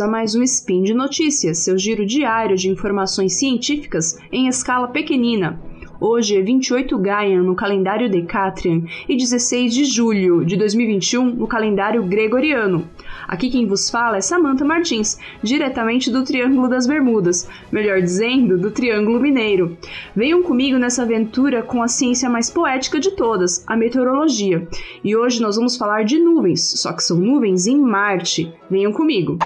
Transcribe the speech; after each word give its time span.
a 0.00 0.08
mais 0.08 0.34
um 0.34 0.42
Spin 0.42 0.82
de 0.82 0.94
Notícias, 0.94 1.58
seu 1.58 1.76
giro 1.76 2.06
diário 2.06 2.56
de 2.56 2.70
informações 2.70 3.34
científicas 3.34 4.18
em 4.32 4.46
escala 4.46 4.88
pequenina. 4.88 5.60
Hoje 6.00 6.38
é 6.38 6.40
28 6.40 6.96
Gaian 6.96 7.42
no 7.42 7.54
calendário 7.54 8.08
Decatrian 8.08 8.84
e 9.06 9.14
16 9.14 9.74
de 9.74 9.84
julho 9.84 10.46
de 10.46 10.56
2021 10.56 11.34
no 11.34 11.46
calendário 11.46 12.02
Gregoriano. 12.04 12.88
Aqui 13.28 13.50
quem 13.50 13.66
vos 13.66 13.90
fala 13.90 14.16
é 14.16 14.20
Samantha 14.22 14.64
Martins, 14.64 15.18
diretamente 15.42 16.10
do 16.10 16.24
Triângulo 16.24 16.68
das 16.68 16.86
Bermudas, 16.86 17.46
melhor 17.70 18.00
dizendo, 18.00 18.56
do 18.56 18.70
Triângulo 18.70 19.20
Mineiro. 19.20 19.76
Venham 20.16 20.42
comigo 20.42 20.78
nessa 20.78 21.02
aventura 21.02 21.62
com 21.62 21.82
a 21.82 21.88
ciência 21.88 22.30
mais 22.30 22.48
poética 22.48 22.98
de 22.98 23.10
todas, 23.10 23.62
a 23.66 23.76
meteorologia. 23.76 24.66
E 25.04 25.14
hoje 25.14 25.42
nós 25.42 25.56
vamos 25.56 25.76
falar 25.76 26.04
de 26.04 26.18
nuvens, 26.18 26.80
só 26.80 26.94
que 26.94 27.04
são 27.04 27.18
nuvens 27.18 27.66
em 27.66 27.78
Marte. 27.78 28.50
Venham 28.70 28.92
comigo. 28.92 29.38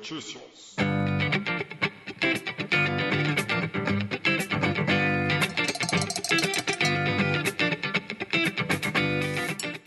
Notícias. 0.00 0.76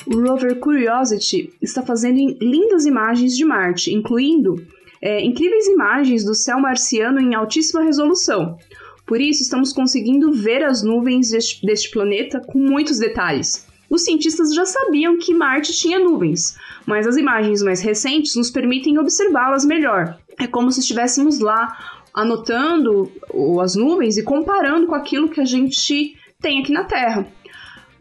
o 0.05 0.21
rover 0.21 0.59
Curiosity 0.59 1.51
está 1.59 1.81
fazendo 1.81 2.37
lindas 2.39 2.85
imagens 2.85 3.35
de 3.35 3.43
Marte, 3.43 3.91
incluindo 3.91 4.63
é, 5.01 5.19
incríveis 5.25 5.65
imagens 5.65 6.23
do 6.23 6.35
céu 6.35 6.59
marciano 6.59 7.19
em 7.19 7.33
altíssima 7.33 7.81
resolução. 7.81 8.59
Por 9.07 9.19
isso, 9.19 9.41
estamos 9.41 9.73
conseguindo 9.73 10.31
ver 10.31 10.63
as 10.63 10.83
nuvens 10.83 11.31
deste, 11.31 11.65
deste 11.65 11.89
planeta 11.89 12.39
com 12.39 12.59
muitos 12.59 12.99
detalhes. 12.99 13.65
Os 13.93 14.05
cientistas 14.05 14.55
já 14.55 14.65
sabiam 14.65 15.19
que 15.19 15.35
Marte 15.35 15.71
tinha 15.71 15.99
nuvens, 15.99 16.57
mas 16.83 17.05
as 17.05 17.15
imagens 17.15 17.61
mais 17.61 17.79
recentes 17.79 18.35
nos 18.35 18.49
permitem 18.49 18.97
observá-las 18.97 19.63
melhor. 19.63 20.17
É 20.39 20.47
como 20.47 20.71
se 20.71 20.79
estivéssemos 20.79 21.37
lá 21.37 22.01
anotando 22.11 23.11
as 23.61 23.75
nuvens 23.75 24.17
e 24.17 24.23
comparando 24.23 24.87
com 24.87 24.95
aquilo 24.95 25.29
que 25.29 25.39
a 25.39 25.45
gente 25.45 26.17
tem 26.41 26.59
aqui 26.59 26.73
na 26.73 26.85
Terra. 26.85 27.27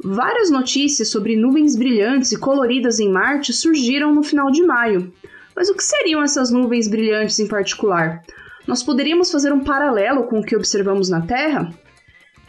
Várias 0.02 0.50
notícias 0.50 1.10
sobre 1.10 1.36
nuvens 1.36 1.76
brilhantes 1.76 2.32
e 2.32 2.38
coloridas 2.38 2.98
em 2.98 3.12
Marte 3.12 3.52
surgiram 3.52 4.14
no 4.14 4.22
final 4.22 4.50
de 4.50 4.64
maio. 4.64 5.12
Mas 5.54 5.68
o 5.68 5.74
que 5.74 5.84
seriam 5.84 6.22
essas 6.22 6.50
nuvens 6.50 6.88
brilhantes 6.88 7.38
em 7.38 7.46
particular? 7.46 8.22
Nós 8.66 8.82
poderíamos 8.82 9.30
fazer 9.30 9.52
um 9.52 9.60
paralelo 9.60 10.24
com 10.24 10.40
o 10.40 10.42
que 10.42 10.56
observamos 10.56 11.10
na 11.10 11.20
Terra? 11.20 11.70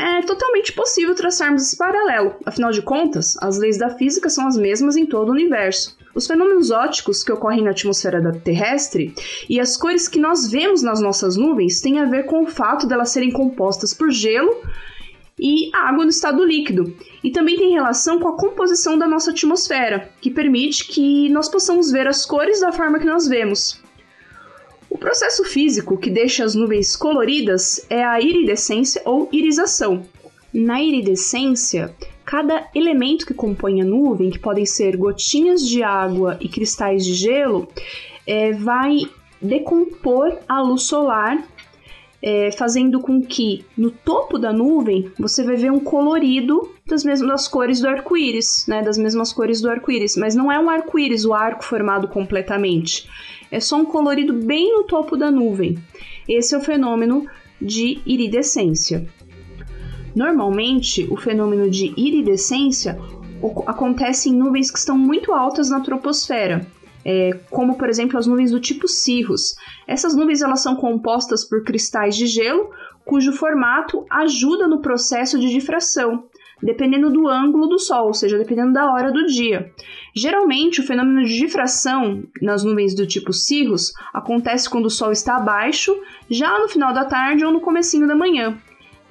É 0.06 0.22
totalmente 0.22 0.74
possível 0.74 1.16
traçarmos 1.16 1.62
esse 1.62 1.78
paralelo, 1.78 2.36
afinal 2.46 2.72
de 2.72 2.82
contas, 2.82 3.38
as 3.42 3.58
leis 3.58 3.78
da 3.78 3.90
física 3.90 4.30
são 4.30 4.46
as 4.46 4.58
mesmas 4.58 4.98
em 4.98 5.06
todo 5.06 5.30
o 5.30 5.32
universo. 5.32 5.98
Os 6.14 6.28
fenômenos 6.28 6.72
óticos 6.72 7.24
que 7.24 7.32
ocorrem 7.32 7.64
na 7.64 7.70
atmosfera 7.70 8.22
terrestre 8.44 9.16
e 9.48 9.62
as 9.62 9.78
cores 9.78 10.10
que 10.10 10.20
nós 10.20 10.52
vemos 10.52 10.84
nas 10.84 11.00
nossas 11.00 11.38
nuvens 11.38 11.80
têm 11.80 12.00
a 12.00 12.06
ver 12.06 12.26
com 12.26 12.44
o 12.44 12.48
fato 12.48 12.86
delas 12.86 13.12
serem 13.12 13.32
compostas 13.32 13.94
por 13.94 14.12
gelo 14.12 14.54
e 15.40 15.72
água 15.74 16.04
no 16.04 16.10
estado 16.10 16.44
líquido. 16.44 16.94
E 17.24 17.32
também 17.32 17.56
tem 17.56 17.72
relação 17.72 18.20
com 18.20 18.28
a 18.28 18.38
composição 18.38 18.98
da 18.98 19.08
nossa 19.08 19.32
atmosfera, 19.32 20.10
que 20.20 20.30
permite 20.30 20.86
que 20.86 21.30
nós 21.30 21.48
possamos 21.48 21.90
ver 21.92 22.08
as 22.08 22.26
cores 22.26 22.60
da 22.60 22.74
forma 22.74 23.00
que 23.00 23.06
nós 23.06 23.26
vemos. 23.26 23.82
Processo 25.04 25.44
físico 25.44 25.98
que 25.98 26.10
deixa 26.10 26.46
as 26.46 26.56
nuvens 26.56 26.96
coloridas 26.96 27.86
é 27.90 28.06
a 28.06 28.22
iridescência 28.22 29.02
ou 29.04 29.28
irisação. 29.34 30.06
Na 30.54 30.82
iridescência, 30.82 31.94
cada 32.24 32.70
elemento 32.74 33.26
que 33.26 33.34
compõe 33.34 33.82
a 33.82 33.86
nuvem, 33.86 34.30
que 34.30 34.40
podem 34.40 34.66
ser 34.66 34.96
gotinhas 34.96 35.68
de 35.68 35.84
água 35.84 36.38
e 36.40 36.48
cristais 36.48 37.06
de 37.06 37.16
gelo, 37.16 37.68
é, 38.26 38.54
vai 38.54 39.00
decompor 39.42 40.38
a 40.48 40.62
luz 40.62 40.84
solar 40.84 41.46
é, 42.26 42.50
fazendo 42.54 43.02
com 43.02 43.22
que 43.22 43.66
no 43.78 43.92
topo 43.92 44.40
da 44.40 44.54
nuvem 44.54 45.12
você 45.20 45.44
vai 45.44 45.58
ver 45.58 45.70
um 45.70 45.80
colorido 45.82 46.72
das 46.88 47.04
mesmas 47.04 47.50
cores 47.50 47.82
do 47.82 47.88
arco-íris, 47.90 48.66
né? 48.66 48.82
Das 48.82 48.98
mesmas 48.98 49.34
cores 49.34 49.60
do 49.60 49.70
arco-íris, 49.70 50.16
mas 50.16 50.34
não 50.34 50.50
é 50.50 50.58
um 50.58 50.70
arco-íris, 50.70 51.26
o 51.26 51.34
arco 51.34 51.66
formado 51.66 52.08
completamente. 52.08 53.10
É 53.52 53.60
só 53.60 53.76
um 53.76 53.84
colorido 53.84 54.32
bem 54.32 54.74
no 54.74 54.86
topo 54.86 55.18
da 55.18 55.30
nuvem. 55.30 55.78
Esse 56.28 56.56
é 56.56 56.58
o 56.58 56.62
fenômeno 56.62 57.28
de 57.62 58.00
iridescência. 58.06 59.06
Normalmente, 60.16 61.06
o 61.12 61.18
fenômeno 61.18 61.70
de 61.70 61.94
iridescência 61.98 62.98
acontece 63.68 64.30
em 64.30 64.34
nuvens 64.34 64.72
que 64.72 64.80
estão 64.80 64.98
muito 64.98 65.34
altas 65.34 65.70
na 65.70 65.82
troposfera, 65.82 66.66
é, 67.06 67.32
como 67.50 67.78
por 67.78 67.90
exemplo 67.90 68.18
as 68.18 68.28
nuvens 68.28 68.52
do 68.52 68.60
tipo 68.60 68.88
cirrus. 68.88 69.56
Essas 69.88 70.16
nuvens 70.16 70.42
elas 70.42 70.62
são 70.62 70.76
compostas 70.76 71.44
por 71.44 71.64
cristais 71.64 72.16
de 72.16 72.28
gelo, 72.28 72.72
cujo 73.06 73.34
formato 73.34 74.06
ajuda 74.10 74.68
no 74.68 74.82
processo 74.82 75.40
de 75.40 75.50
difração, 75.50 76.24
dependendo 76.62 77.10
do 77.10 77.28
ângulo 77.28 77.68
do 77.68 77.78
Sol, 77.78 78.08
ou 78.08 78.14
seja, 78.14 78.38
dependendo 78.38 78.72
da 78.72 78.92
hora 78.92 79.12
do 79.12 79.26
dia. 79.26 79.72
Geralmente, 80.16 80.80
o 80.80 80.84
fenômeno 80.84 81.26
de 81.26 81.38
difração 81.38 82.24
nas 82.42 82.64
nuvens 82.64 82.96
do 82.96 83.06
tipo 83.06 83.34
cirrus 83.34 83.92
acontece 84.14 84.70
quando 84.70 84.86
o 84.86 84.90
Sol 84.90 85.12
está 85.12 85.36
abaixo, 85.36 85.94
já 86.30 86.58
no 86.60 86.70
final 86.70 86.94
da 86.94 87.04
tarde 87.04 87.44
ou 87.44 87.52
no 87.52 87.60
comecinho 87.60 88.08
da 88.08 88.16
manhã. 88.16 88.58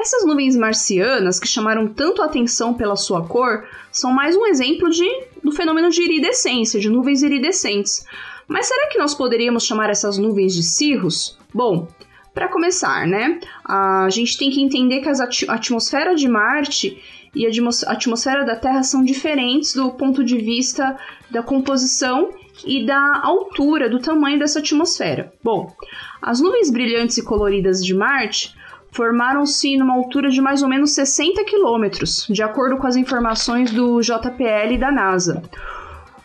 Essas 0.00 0.24
nuvens 0.24 0.56
marcianas, 0.56 1.38
que 1.38 1.46
chamaram 1.46 1.86
tanto 1.86 2.22
a 2.22 2.24
atenção 2.24 2.74
pela 2.74 2.96
sua 2.96 3.24
cor, 3.28 3.64
são 3.92 4.12
mais 4.12 4.34
um 4.34 4.46
exemplo 4.46 4.90
de, 4.90 5.08
do 5.42 5.52
fenômeno 5.52 5.90
de 5.90 6.02
iridescência, 6.02 6.80
de 6.80 6.88
nuvens 6.88 7.22
iridescentes. 7.22 8.04
Mas 8.46 8.66
será 8.66 8.88
que 8.88 8.98
nós 8.98 9.14
poderíamos 9.14 9.64
chamar 9.64 9.90
essas 9.90 10.18
nuvens 10.18 10.54
de 10.54 10.62
cirros? 10.62 11.38
Bom, 11.54 11.88
para 12.34 12.48
começar, 12.48 13.06
né, 13.06 13.40
a 13.64 14.08
gente 14.10 14.38
tem 14.38 14.50
que 14.50 14.62
entender 14.62 15.00
que 15.00 15.08
a 15.08 15.54
atmosfera 15.54 16.14
de 16.14 16.28
Marte 16.28 17.02
e 17.34 17.46
a 17.46 17.50
atmosfera 17.86 18.44
da 18.44 18.56
Terra 18.56 18.82
são 18.82 19.04
diferentes 19.04 19.74
do 19.74 19.90
ponto 19.92 20.24
de 20.24 20.38
vista 20.38 20.98
da 21.30 21.42
composição 21.42 22.30
e 22.66 22.84
da 22.84 23.20
altura, 23.22 23.88
do 23.88 23.98
tamanho 23.98 24.38
dessa 24.38 24.58
atmosfera. 24.58 25.32
Bom, 25.42 25.74
as 26.20 26.40
nuvens 26.40 26.70
brilhantes 26.70 27.16
e 27.18 27.24
coloridas 27.24 27.84
de 27.84 27.94
Marte 27.94 28.54
formaram-se 28.92 29.76
numa 29.76 29.94
altura 29.94 30.30
de 30.30 30.40
mais 30.40 30.62
ou 30.62 30.68
menos 30.68 30.92
60 30.92 31.42
quilômetros, 31.44 32.26
de 32.30 32.42
acordo 32.42 32.76
com 32.76 32.86
as 32.86 32.94
informações 32.94 33.72
do 33.72 34.00
JPL 34.00 34.74
e 34.74 34.78
da 34.78 34.92
NASA. 34.92 35.42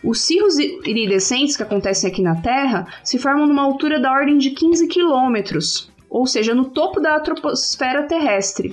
Os 0.04 0.20
cirros 0.20 0.58
iridescentes 0.58 1.56
que 1.56 1.62
acontecem 1.62 2.08
aqui 2.08 2.22
na 2.22 2.36
Terra 2.36 2.86
se 3.02 3.18
formam 3.18 3.46
numa 3.46 3.62
altura 3.62 3.98
da 3.98 4.12
ordem 4.12 4.38
de 4.38 4.50
15 4.50 4.86
quilômetros, 4.86 5.90
ou 6.08 6.26
seja, 6.26 6.54
no 6.54 6.66
topo 6.66 7.00
da 7.00 7.18
troposfera 7.18 8.04
terrestre. 8.04 8.70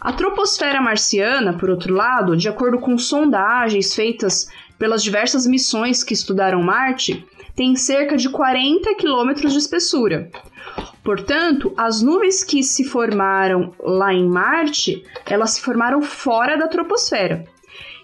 A 0.00 0.12
troposfera 0.12 0.80
marciana, 0.80 1.52
por 1.52 1.70
outro 1.70 1.94
lado, 1.94 2.36
de 2.36 2.48
acordo 2.48 2.78
com 2.78 2.96
sondagens 2.98 3.94
feitas 3.94 4.48
pelas 4.78 5.02
diversas 5.02 5.46
missões 5.46 6.02
que 6.02 6.14
estudaram 6.14 6.62
Marte, 6.62 7.24
tem 7.54 7.76
cerca 7.76 8.16
de 8.16 8.28
40 8.28 8.94
quilômetros 8.96 9.52
de 9.52 9.58
espessura. 9.58 10.30
Portanto, 11.06 11.72
as 11.76 12.02
nuvens 12.02 12.42
que 12.42 12.64
se 12.64 12.82
formaram 12.82 13.72
lá 13.78 14.12
em 14.12 14.26
Marte, 14.28 15.04
elas 15.24 15.52
se 15.52 15.60
formaram 15.60 16.02
fora 16.02 16.58
da 16.58 16.66
troposfera. 16.66 17.44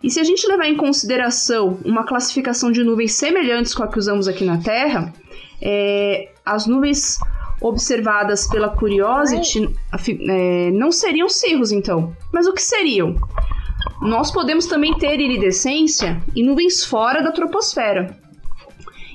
E 0.00 0.08
se 0.08 0.20
a 0.20 0.22
gente 0.22 0.46
levar 0.46 0.66
em 0.66 0.76
consideração 0.76 1.80
uma 1.84 2.04
classificação 2.04 2.70
de 2.70 2.84
nuvens 2.84 3.14
semelhantes 3.14 3.74
com 3.74 3.82
a 3.82 3.88
que 3.88 3.98
usamos 3.98 4.28
aqui 4.28 4.44
na 4.44 4.58
Terra, 4.58 5.12
é, 5.60 6.30
as 6.46 6.68
nuvens 6.68 7.18
observadas 7.60 8.46
pela 8.46 8.68
Curiosity 8.68 9.68
é, 10.28 10.70
não 10.70 10.92
seriam 10.92 11.28
cirros, 11.28 11.72
então. 11.72 12.16
Mas 12.32 12.46
o 12.46 12.52
que 12.52 12.62
seriam? 12.62 13.16
Nós 14.00 14.30
podemos 14.30 14.66
também 14.66 14.96
ter 14.96 15.18
iridescência 15.18 16.22
em 16.36 16.44
nuvens 16.44 16.84
fora 16.84 17.20
da 17.20 17.32
troposfera. 17.32 18.21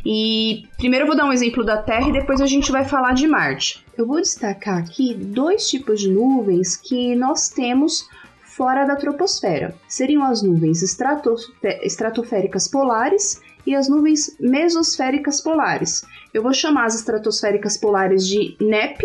E 0.06 0.68
primeiro 0.78 1.04
eu 1.04 1.08
vou 1.08 1.16
dar 1.16 1.26
um 1.26 1.34
exemplo 1.34 1.64
da 1.64 1.82
Terra 1.82 2.10
e 2.10 2.14
depois 2.14 2.42
a 2.42 2.46
gente 2.46 2.72
vai 2.72 2.86
falar 2.86 3.14
de 3.14 3.28
Marte. 3.28 3.86
Eu 3.98 4.06
vou 4.06 4.22
destacar 4.22 4.78
aqui 4.78 5.14
dois 5.14 5.70
tipos 5.70 6.00
de 6.02 6.10
nuvens 6.10 6.76
que 6.76 7.16
nós 7.16 7.50
temos 7.50 8.08
fora 8.44 8.86
da 8.86 8.96
troposfera. 8.96 9.76
Seriam 9.88 10.24
as 10.24 10.42
nuvens 10.42 10.82
estratosféricas 10.82 12.68
polares 12.68 13.42
e 13.66 13.76
as 13.76 13.88
nuvens 13.88 14.36
mesosféricas 14.40 15.42
polares. 15.42 16.04
Eu 16.34 16.42
vou 16.42 16.54
chamar 16.54 16.86
as 16.86 16.96
estratosféricas 16.96 17.78
polares 17.78 18.26
de 18.26 18.56
NEP 18.60 19.04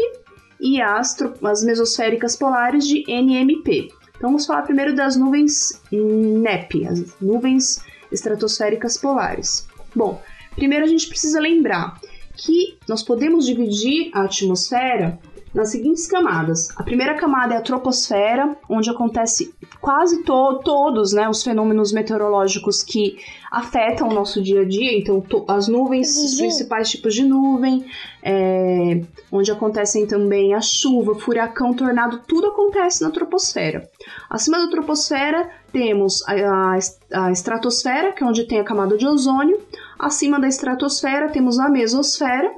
e 0.60 0.80
as, 0.80 1.16
as 1.42 1.64
mesosféricas 1.64 2.36
polares 2.36 2.86
de 2.86 3.04
NMP. 3.08 3.88
Então 4.16 4.30
vamos 4.30 4.46
falar 4.46 4.62
primeiro 4.62 4.94
das 4.94 5.16
nuvens 5.16 5.82
NEP, 5.90 6.86
as 6.86 7.20
nuvens 7.20 7.84
estratosféricas 8.12 8.96
polares. 8.96 9.66
Bom, 9.94 10.22
Primeiro, 10.54 10.84
a 10.84 10.88
gente 10.88 11.08
precisa 11.08 11.40
lembrar 11.40 12.00
que 12.36 12.78
nós 12.88 13.02
podemos 13.02 13.46
dividir 13.46 14.10
a 14.14 14.24
atmosfera 14.24 15.18
nas 15.54 15.70
seguintes 15.70 16.06
camadas. 16.06 16.68
A 16.76 16.82
primeira 16.82 17.14
camada 17.14 17.54
é 17.54 17.58
a 17.58 17.60
troposfera, 17.60 18.56
onde 18.68 18.88
acontece 18.88 19.54
quase 19.80 20.22
to 20.22 20.60
todos 20.64 21.12
né, 21.12 21.28
os 21.28 21.42
fenômenos 21.42 21.92
meteorológicos 21.92 22.82
que 22.82 23.18
afetam 23.50 24.08
o 24.08 24.14
nosso 24.14 24.40
dia 24.40 24.62
a 24.62 24.64
dia. 24.64 24.98
Então, 24.98 25.22
as 25.48 25.68
nuvens, 25.68 26.16
os 26.16 26.36
principais 26.36 26.90
tipos 26.90 27.14
de 27.14 27.24
nuvem, 27.24 27.84
é, 28.22 29.02
onde 29.30 29.50
acontecem 29.50 30.06
também 30.06 30.54
a 30.54 30.60
chuva, 30.60 31.14
furacão, 31.16 31.74
tornado, 31.74 32.22
tudo 32.26 32.46
acontece 32.46 33.02
na 33.02 33.10
troposfera. 33.10 33.88
Acima 34.30 34.58
da 34.58 34.70
troposfera 34.70 35.50
temos 35.70 36.22
a, 36.26 36.32
a, 36.32 37.26
a 37.26 37.32
estratosfera, 37.32 38.12
que 38.12 38.22
é 38.22 38.26
onde 38.26 38.44
tem 38.44 38.58
a 38.58 38.64
camada 38.64 38.96
de 38.96 39.06
ozônio. 39.06 39.58
Acima 40.02 40.40
da 40.40 40.48
estratosfera 40.48 41.28
temos 41.28 41.60
a 41.60 41.68
mesosfera 41.68 42.52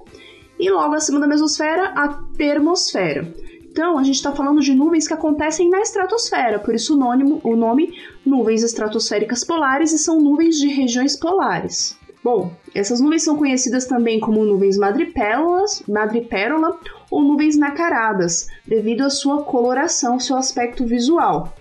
e 0.58 0.70
logo 0.70 0.94
acima 0.94 1.20
da 1.20 1.26
mesosfera 1.26 1.92
a 1.94 2.08
termosfera. 2.38 3.30
Então, 3.70 3.98
a 3.98 4.02
gente 4.02 4.14
está 4.14 4.32
falando 4.32 4.62
de 4.62 4.74
nuvens 4.74 5.06
que 5.06 5.12
acontecem 5.12 5.68
na 5.68 5.82
estratosfera, 5.82 6.58
por 6.58 6.74
isso 6.74 6.94
o 6.94 6.96
nome, 6.96 7.40
o 7.44 7.54
nome 7.54 7.92
nuvens 8.24 8.62
estratosféricas 8.62 9.44
polares 9.44 9.92
e 9.92 9.98
são 9.98 10.22
nuvens 10.22 10.56
de 10.56 10.68
regiões 10.68 11.16
polares. 11.16 11.98
Bom, 12.22 12.50
essas 12.74 12.98
nuvens 12.98 13.24
são 13.24 13.36
conhecidas 13.36 13.84
também 13.84 14.18
como 14.18 14.42
nuvens 14.42 14.78
madrepérolas, 14.78 15.82
madrepérola 15.86 16.80
ou 17.10 17.22
nuvens 17.22 17.58
nacaradas, 17.58 18.48
devido 18.66 19.02
à 19.02 19.10
sua 19.10 19.42
coloração, 19.42 20.18
seu 20.18 20.38
aspecto 20.38 20.86
visual. 20.86 21.54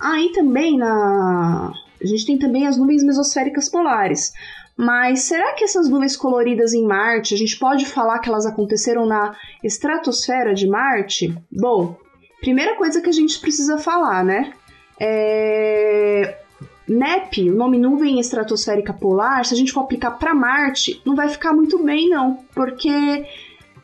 Aí 0.00 0.32
também 0.32 0.78
na 0.78 1.70
a 2.00 2.06
gente 2.06 2.26
tem 2.26 2.38
também 2.38 2.66
as 2.66 2.76
nuvens 2.78 3.02
mesosféricas 3.02 3.68
polares. 3.68 4.32
Mas 4.78 5.22
será 5.22 5.54
que 5.54 5.64
essas 5.64 5.88
nuvens 5.88 6.16
coloridas 6.16 6.72
em 6.72 6.86
Marte, 6.86 7.34
a 7.34 7.36
gente 7.36 7.58
pode 7.58 7.84
falar 7.84 8.20
que 8.20 8.28
elas 8.28 8.46
aconteceram 8.46 9.06
na 9.06 9.34
estratosfera 9.64 10.54
de 10.54 10.68
Marte? 10.68 11.36
Bom, 11.50 11.96
primeira 12.40 12.76
coisa 12.76 13.00
que 13.00 13.08
a 13.08 13.12
gente 13.12 13.40
precisa 13.40 13.76
falar, 13.76 14.24
né? 14.24 14.52
É... 15.00 16.38
NEP, 16.86 17.50
o 17.50 17.56
nome 17.56 17.76
nuvem 17.76 18.20
estratosférica 18.20 18.92
polar, 18.92 19.44
se 19.44 19.52
a 19.52 19.56
gente 19.56 19.72
for 19.72 19.80
aplicar 19.80 20.12
para 20.12 20.32
Marte, 20.32 21.02
não 21.04 21.16
vai 21.16 21.28
ficar 21.28 21.52
muito 21.52 21.82
bem, 21.82 22.08
não, 22.08 22.38
porque 22.54 23.26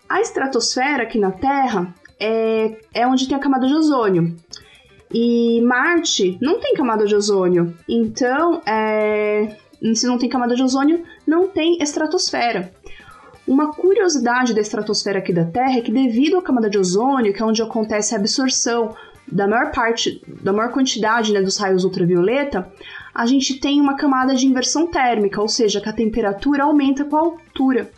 a 0.09 0.21
estratosfera 0.21 1.03
aqui 1.03 1.19
na 1.19 1.33
Terra 1.33 1.93
é, 2.21 2.79
é 2.95 3.05
onde 3.05 3.27
tem 3.27 3.37
a 3.37 3.41
camada 3.41 3.67
de 3.67 3.75
ozônio. 3.75 4.37
E 5.13 5.61
Marte 5.63 6.39
não 6.41 6.61
tem 6.61 6.75
camada 6.75 7.05
de 7.05 7.15
ozônio. 7.15 7.77
Então, 7.89 8.63
é, 8.65 9.57
se 9.93 10.07
não 10.07 10.17
tem 10.17 10.29
camada 10.29 10.55
de 10.55 10.63
ozônio, 10.63 11.03
não 11.27 11.49
tem 11.49 11.79
estratosfera. 11.83 12.73
Uma 13.47 13.73
curiosidade 13.73 14.55
da 14.55 14.61
estratosfera 14.61 15.19
aqui 15.19 15.33
da 15.33 15.45
Terra 15.45 15.79
é 15.79 15.81
que 15.81 15.91
devido 15.91 16.39
à 16.39 16.43
camada 16.43 16.71
de 16.71 16.79
ozônio, 16.79 17.33
que 17.35 17.43
é 17.43 17.45
onde 17.45 17.61
acontece 17.61 18.15
a 18.15 18.19
absorção 18.19 18.95
da 19.31 19.47
maior 19.47 19.73
parte, 19.73 20.23
da 20.27 20.53
maior 20.53 20.73
quantidade 20.73 21.33
né, 21.33 21.43
dos 21.43 21.57
raios 21.57 21.85
ultravioleta, 21.85 22.71
a 23.15 23.27
gente 23.27 23.61
tem 23.61 23.81
uma 23.81 23.97
camada 23.97 24.35
de 24.35 24.47
inversão 24.47 24.87
térmica, 24.87 25.41
ou 25.41 25.49
seja, 25.49 25.81
que 25.81 25.89
a 25.89 25.93
temperatura 25.93 26.65
aumenta 26.65 27.05
com 27.05 27.17
a 27.17 27.21
altura. 27.21 27.91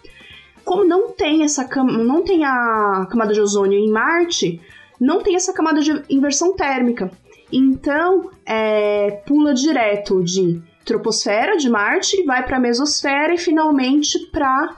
Como 0.65 0.85
não 0.85 1.13
tem 1.13 1.45
essa 1.45 1.65
cam 1.65 1.85
não 1.85 2.23
tem 2.23 2.45
a 2.45 3.07
camada 3.09 3.33
de 3.33 3.41
ozônio 3.41 3.79
em 3.79 3.91
Marte, 3.91 4.61
não 5.01 5.23
tem 5.23 5.37
essa 5.37 5.53
camada 5.53 5.81
de 5.81 6.03
inversão 6.11 6.55
térmica. 6.55 7.11
Então, 7.53 8.31
é, 8.45 9.23
pula 9.27 9.55
direto 9.55 10.23
de 10.25 10.61
troposfera 10.87 11.57
de 11.57 11.69
Marte, 11.69 12.25
vai 12.25 12.45
para 12.45 12.57
a 12.57 12.61
mesosfera 12.61 13.35
e 13.35 13.39
finalmente 13.39 14.19
para 14.31 14.75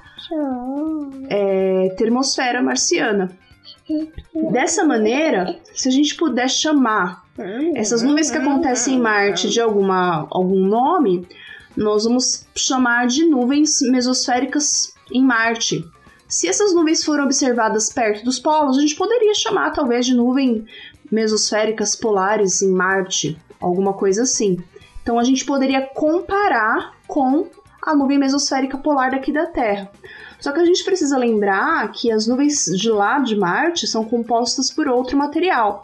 é, 1.29 1.95
termosfera 1.97 2.63
marciana. 2.63 3.31
Dessa 4.51 4.85
maneira, 4.85 5.61
se 5.75 5.89
a 5.89 5.93
gente 5.93 6.17
puder 6.17 6.49
chamar 6.49 7.25
essas 7.75 8.03
nuvens 8.03 8.31
que 8.31 8.39
acontecem 8.39 8.95
em 8.95 9.01
Marte 9.01 9.51
de 9.51 9.61
alguma, 9.61 10.27
algum 10.31 10.67
nome, 10.67 11.29
nós 11.77 12.05
vamos 12.05 12.47
chamar 12.57 13.07
de 13.07 13.25
nuvens 13.27 13.81
mesosféricas 13.83 14.95
em 15.13 15.23
Marte. 15.23 15.85
Se 16.27 16.49
essas 16.49 16.75
nuvens 16.75 17.05
foram 17.05 17.25
observadas 17.25 17.91
perto 17.91 18.25
dos 18.25 18.39
polos, 18.39 18.79
a 18.79 18.81
gente 18.81 18.97
poderia 18.97 19.35
chamar 19.35 19.73
talvez 19.73 20.07
de 20.07 20.15
nuvem 20.15 20.67
mesosféricas 21.11 21.95
polares 21.95 22.63
em 22.63 22.71
Marte, 22.73 23.39
alguma 23.61 23.93
coisa 23.93 24.23
assim. 24.23 24.59
Então 25.09 25.19
a 25.19 25.25
gente 25.25 25.47
poderia 25.47 25.81
comparar 25.81 26.93
com 27.07 27.47
a 27.81 27.97
nuvem 27.97 28.19
mesosférica 28.19 28.77
polar 28.77 29.11
daqui 29.11 29.33
da 29.33 29.47
Terra. 29.47 29.91
Só 30.39 30.53
que 30.53 30.61
a 30.61 30.65
gente 30.67 30.85
precisa 30.85 31.17
lembrar 31.17 31.91
que 31.93 32.13
as 32.13 32.27
nuvens 32.27 32.67
de 32.67 32.91
lá 32.91 33.19
de 33.19 33.35
Marte 33.35 33.87
são 33.87 34.05
compostas 34.05 34.71
por 34.71 34.87
outro 34.87 35.17
material. 35.17 35.83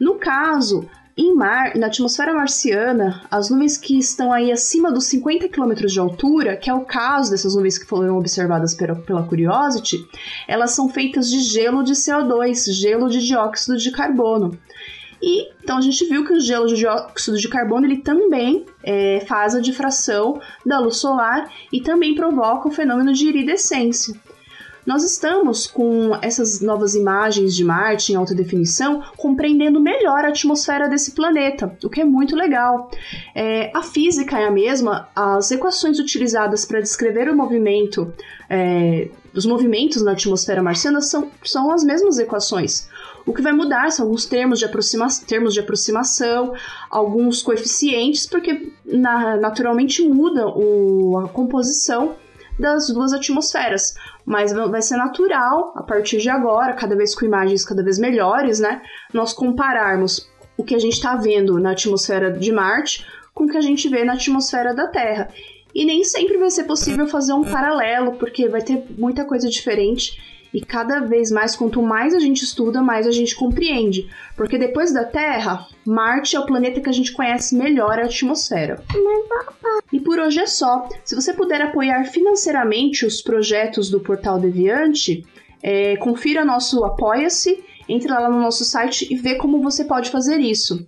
No 0.00 0.16
caso, 0.16 0.88
em 1.16 1.32
Mar, 1.36 1.76
na 1.76 1.86
atmosfera 1.86 2.34
marciana, 2.34 3.22
as 3.30 3.48
nuvens 3.48 3.78
que 3.78 3.96
estão 3.96 4.32
aí 4.32 4.50
acima 4.50 4.90
dos 4.90 5.06
50 5.06 5.48
km 5.48 5.72
de 5.86 6.00
altura, 6.00 6.56
que 6.56 6.68
é 6.68 6.74
o 6.74 6.84
caso 6.84 7.30
dessas 7.30 7.54
nuvens 7.54 7.78
que 7.78 7.86
foram 7.86 8.18
observadas 8.18 8.74
pela, 8.74 8.96
pela 8.96 9.22
Curiosity, 9.22 10.04
elas 10.48 10.72
são 10.72 10.88
feitas 10.88 11.30
de 11.30 11.38
gelo 11.38 11.84
de 11.84 11.92
CO2, 11.92 12.72
gelo 12.72 13.08
de 13.08 13.24
dióxido 13.24 13.76
de 13.76 13.92
carbono. 13.92 14.58
E 15.24 15.48
então 15.62 15.78
a 15.78 15.80
gente 15.80 16.04
viu 16.04 16.22
que 16.22 16.34
o 16.34 16.40
gelo 16.40 16.66
de 16.66 16.74
dióxido 16.74 17.38
de 17.38 17.48
carbono 17.48 17.86
ele 17.86 17.96
também 17.96 18.66
é, 18.82 19.24
faz 19.26 19.54
a 19.54 19.60
difração 19.60 20.38
da 20.66 20.78
luz 20.78 20.98
solar 20.98 21.50
e 21.72 21.80
também 21.80 22.14
provoca 22.14 22.68
o 22.68 22.70
fenômeno 22.70 23.10
de 23.14 23.26
iridescência. 23.26 24.14
Nós 24.84 25.02
estamos 25.02 25.66
com 25.66 26.10
essas 26.20 26.60
novas 26.60 26.94
imagens 26.94 27.56
de 27.56 27.64
Marte 27.64 28.12
em 28.12 28.16
alta 28.16 28.34
definição 28.34 29.02
compreendendo 29.16 29.80
melhor 29.80 30.26
a 30.26 30.28
atmosfera 30.28 30.90
desse 30.90 31.12
planeta, 31.12 31.74
o 31.82 31.88
que 31.88 32.02
é 32.02 32.04
muito 32.04 32.36
legal. 32.36 32.90
É, 33.34 33.70
a 33.74 33.82
física 33.82 34.38
é 34.38 34.46
a 34.46 34.50
mesma, 34.50 35.08
as 35.16 35.50
equações 35.50 35.98
utilizadas 35.98 36.66
para 36.66 36.80
descrever 36.80 37.30
o 37.30 37.34
movimento, 37.34 38.12
é, 38.50 39.08
os 39.34 39.44
movimentos 39.46 40.02
na 40.02 40.12
atmosfera 40.12 40.62
marciana 40.62 41.00
são, 41.00 41.30
são 41.42 41.70
as 41.70 41.82
mesmas 41.82 42.18
equações. 42.18 42.88
O 43.26 43.32
que 43.32 43.42
vai 43.42 43.52
mudar 43.52 43.90
são 43.90 44.06
alguns 44.06 44.26
termos 44.26 44.58
de, 44.58 44.64
aproxima 44.64 45.08
termos 45.26 45.54
de 45.54 45.60
aproximação, 45.60 46.54
alguns 46.90 47.42
coeficientes, 47.42 48.26
porque 48.26 48.72
na, 48.84 49.36
naturalmente 49.36 50.06
muda 50.06 50.46
o, 50.46 51.18
a 51.18 51.28
composição 51.28 52.16
das 52.58 52.88
duas 52.88 53.12
atmosferas. 53.12 53.94
Mas 54.24 54.52
vai 54.52 54.80
ser 54.80 54.96
natural, 54.96 55.72
a 55.74 55.82
partir 55.82 56.18
de 56.18 56.30
agora, 56.30 56.74
cada 56.74 56.94
vez 56.94 57.14
com 57.14 57.24
imagens 57.24 57.64
cada 57.64 57.82
vez 57.82 57.98
melhores, 57.98 58.60
né? 58.60 58.80
Nós 59.12 59.32
compararmos 59.32 60.30
o 60.56 60.62
que 60.62 60.74
a 60.74 60.78
gente 60.78 60.94
está 60.94 61.16
vendo 61.16 61.58
na 61.58 61.72
atmosfera 61.72 62.30
de 62.30 62.52
Marte 62.52 63.04
com 63.34 63.44
o 63.44 63.48
que 63.48 63.56
a 63.56 63.60
gente 63.60 63.88
vê 63.88 64.04
na 64.04 64.12
atmosfera 64.12 64.72
da 64.72 64.86
Terra. 64.86 65.28
E 65.74 65.84
nem 65.84 66.04
sempre 66.04 66.38
vai 66.38 66.50
ser 66.50 66.64
possível 66.64 67.06
fazer 67.06 67.32
um 67.32 67.42
paralelo, 67.42 68.12
porque 68.12 68.48
vai 68.48 68.62
ter 68.62 68.84
muita 68.96 69.24
coisa 69.24 69.48
diferente 69.48 70.18
e 70.54 70.60
cada 70.60 71.00
vez 71.00 71.32
mais, 71.32 71.56
quanto 71.56 71.82
mais 71.82 72.14
a 72.14 72.20
gente 72.20 72.44
estuda, 72.44 72.80
mais 72.80 73.08
a 73.08 73.10
gente 73.10 73.34
compreende. 73.34 74.08
Porque 74.36 74.56
depois 74.56 74.94
da 74.94 75.04
Terra, 75.04 75.66
Marte 75.84 76.36
é 76.36 76.40
o 76.40 76.46
planeta 76.46 76.80
que 76.80 76.88
a 76.88 76.92
gente 76.92 77.12
conhece 77.12 77.56
melhor 77.56 77.98
a 77.98 78.04
atmosfera. 78.04 78.80
E 79.92 79.98
por 79.98 80.20
hoje 80.20 80.38
é 80.38 80.46
só. 80.46 80.88
Se 81.04 81.16
você 81.16 81.34
puder 81.34 81.60
apoiar 81.60 82.04
financeiramente 82.04 83.04
os 83.04 83.20
projetos 83.20 83.90
do 83.90 83.98
Portal 83.98 84.38
Deviante, 84.38 85.26
é, 85.60 85.96
confira 85.96 86.44
nosso 86.44 86.84
Apoia-se, 86.84 87.64
entre 87.88 88.08
lá 88.08 88.30
no 88.30 88.40
nosso 88.40 88.64
site 88.64 89.12
e 89.12 89.16
vê 89.16 89.34
como 89.34 89.60
você 89.60 89.84
pode 89.84 90.08
fazer 90.08 90.38
isso. 90.38 90.86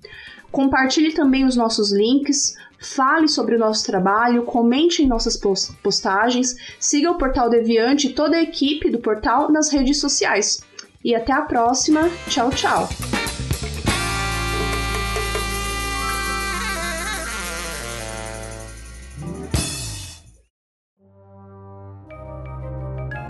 Compartilhe 0.52 1.12
também 1.12 1.44
os 1.44 1.56
nossos 1.56 1.92
links, 1.92 2.56
fale 2.78 3.28
sobre 3.28 3.56
o 3.56 3.58
nosso 3.58 3.86
trabalho, 3.86 4.44
comente 4.44 5.02
em 5.02 5.06
nossas 5.06 5.38
postagens, 5.82 6.56
siga 6.78 7.10
o 7.10 7.18
Portal 7.18 7.48
Deviante 7.48 8.08
e 8.08 8.12
toda 8.12 8.36
a 8.36 8.42
equipe 8.42 8.90
do 8.90 8.98
portal 8.98 9.50
nas 9.50 9.70
redes 9.70 10.00
sociais. 10.00 10.60
E 11.04 11.14
até 11.14 11.32
a 11.32 11.42
próxima. 11.42 12.10
Tchau, 12.28 12.50
tchau. 12.50 12.88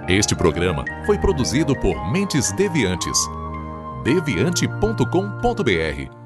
Este 0.08 0.36
programa 0.36 0.84
foi 1.04 1.18
produzido 1.18 1.74
por 1.80 2.12
Mentes 2.12 2.52
Deviantes. 2.52 3.18
deviante.com.br 4.04 6.25